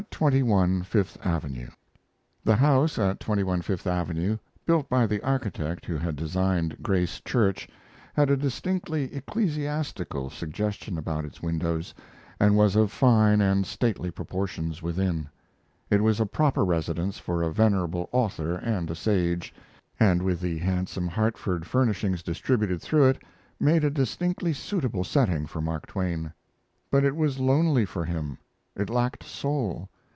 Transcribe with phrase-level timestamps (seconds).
[0.01, 1.69] LIFE AT 21 FIFTH AVENUE
[2.43, 7.67] The house at 21 Fifth Avenue, built by the architect who had designed Grace Church,
[8.15, 11.93] had a distinctly ecclesiastical suggestion about its windows,
[12.39, 15.27] and was of fine and stately proportions within.
[15.91, 19.53] It was a proper residence for a venerable author and a sage,
[19.99, 23.21] and with the handsome Hartford furnishings distributed through it,
[23.59, 26.33] made a distinctly suitable setting for Mark Twain.
[26.91, 28.37] But it was lonely for him.
[28.75, 29.89] It lacked soul.